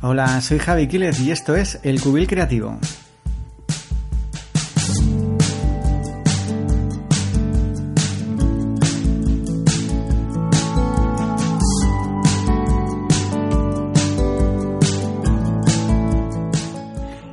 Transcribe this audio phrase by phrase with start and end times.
[0.00, 2.78] Hola, soy Javi Quílez y esto es El Cubil Creativo.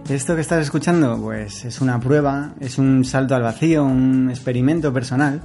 [0.09, 4.91] Esto que estás escuchando, pues es una prueba, es un salto al vacío, un experimento
[4.91, 5.39] personal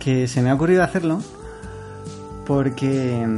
[0.00, 1.22] que se me ha ocurrido hacerlo
[2.46, 3.28] porque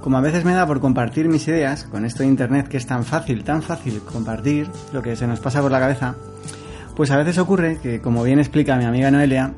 [0.00, 2.86] como a veces me da por compartir mis ideas con esto de internet que es
[2.86, 6.14] tan fácil, tan fácil compartir lo que se nos pasa por la cabeza,
[6.96, 9.52] pues a veces ocurre que, como bien explica mi amiga Noelia,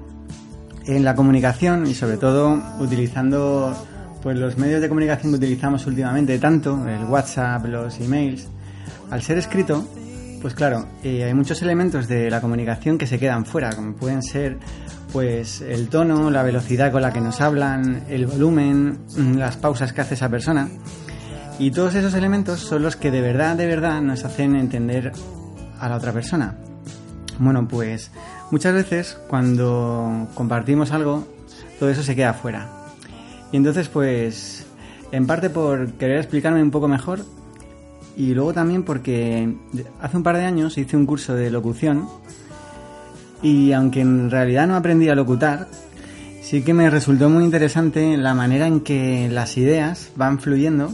[0.86, 3.74] en la comunicación y sobre todo utilizando
[4.22, 8.48] pues los medios de comunicación que utilizamos últimamente tanto, el WhatsApp, los emails,
[9.10, 9.84] al ser escrito,
[10.40, 14.22] pues claro, eh, hay muchos elementos de la comunicación que se quedan fuera, como pueden
[14.22, 14.58] ser
[15.12, 19.92] pues el tono, la velocidad con la que nos hablan, el volumen, mm, las pausas
[19.92, 20.68] que hace esa persona.
[21.58, 25.12] Y todos esos elementos son los que de verdad, de verdad nos hacen entender
[25.78, 26.56] a la otra persona.
[27.38, 28.10] Bueno, pues
[28.50, 31.26] muchas veces cuando compartimos algo,
[31.78, 32.68] todo eso se queda fuera.
[33.52, 34.66] Y entonces, pues,
[35.12, 37.24] en parte por querer explicarme un poco mejor
[38.16, 39.54] y luego también porque
[40.00, 42.08] hace un par de años hice un curso de locución
[43.42, 45.68] y aunque en realidad no aprendí a locutar,
[46.42, 50.92] sí que me resultó muy interesante la manera en que las ideas van fluyendo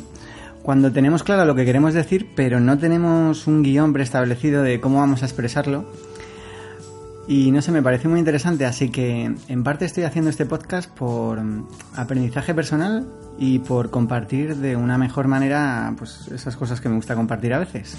[0.68, 4.98] cuando tenemos claro lo que queremos decir, pero no tenemos un guion preestablecido de cómo
[4.98, 5.90] vamos a expresarlo.
[7.26, 10.90] Y no sé, me parece muy interesante, así que en parte estoy haciendo este podcast
[10.90, 11.38] por
[11.94, 13.06] aprendizaje personal
[13.38, 17.58] y por compartir de una mejor manera pues esas cosas que me gusta compartir a
[17.60, 17.96] veces.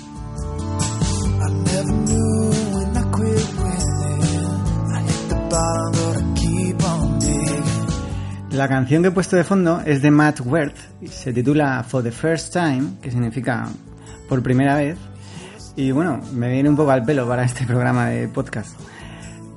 [8.52, 12.04] La canción que he puesto de fondo es de Matt Worth y se titula For
[12.04, 13.70] the First Time, que significa
[14.28, 14.98] por primera vez.
[15.78, 18.78] Y bueno, me viene un poco al pelo para este programa de podcast.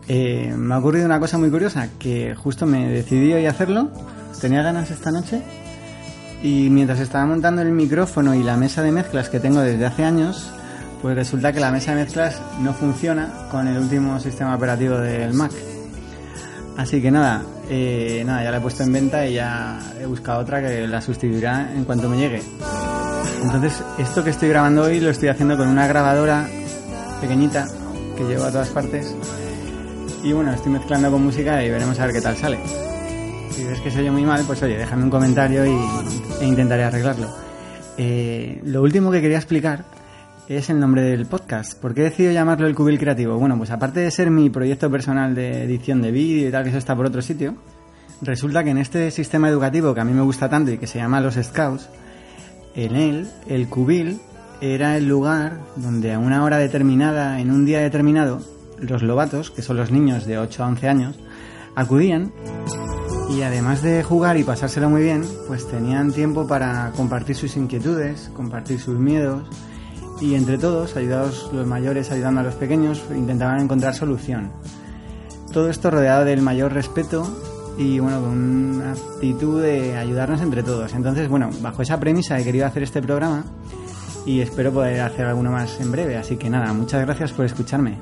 [0.07, 3.91] Eh, me ha ocurrido una cosa muy curiosa, que justo me decidí hoy hacerlo,
[4.41, 5.43] tenía ganas esta noche,
[6.41, 10.05] y mientras estaba montando el micrófono y la mesa de mezclas que tengo desde hace
[10.05, 10.49] años,
[11.01, 15.35] pues resulta que la mesa de mezclas no funciona con el último sistema operativo del
[15.35, 15.51] Mac.
[16.77, 20.41] Así que nada, eh, nada, ya la he puesto en venta y ya he buscado
[20.41, 22.43] otra que la sustituirá en cuanto me llegue.
[23.43, 26.49] Entonces, esto que estoy grabando hoy lo estoy haciendo con una grabadora
[27.21, 27.69] pequeñita
[28.17, 29.15] que llevo a todas partes.
[30.23, 32.59] Y bueno, estoy mezclando con música y veremos a ver qué tal sale.
[33.51, 35.77] Si ves que se oye muy mal, pues oye, déjame un comentario y,
[36.41, 37.29] e intentaré arreglarlo.
[37.99, 39.85] Eh, lo último que quería explicar
[40.49, 41.79] es el nombre del podcast.
[41.81, 43.39] ¿Por qué he decidido llamarlo El Cubil Creativo?
[43.39, 46.71] Bueno, pues aparte de ser mi proyecto personal de edición de vídeo y tal, que
[46.71, 47.55] eso está por otro sitio,
[48.21, 50.99] resulta que en este sistema educativo que a mí me gusta tanto y que se
[50.99, 51.89] llama Los Scouts,
[52.75, 54.21] en él, el cubil
[54.61, 58.41] era el lugar donde a una hora determinada, en un día determinado,
[58.79, 61.19] los lobatos, que son los niños de 8 a 11 años,
[61.75, 62.33] acudían
[63.31, 68.31] y además de jugar y pasárselo muy bien, pues tenían tiempo para compartir sus inquietudes,
[68.35, 69.49] compartir sus miedos,
[70.23, 74.51] y entre todos, ayudados los mayores ayudando a los pequeños, intentaban encontrar solución.
[75.53, 77.27] Todo esto rodeado del mayor respeto
[77.77, 80.95] y bueno, con una actitud de ayudarnos entre todos.
[80.95, 83.45] Entonces, bueno, bajo esa premisa he querido hacer este programa
[84.25, 86.17] y espero poder hacer alguno más en breve.
[86.17, 87.99] Así que nada, muchas gracias por escucharme.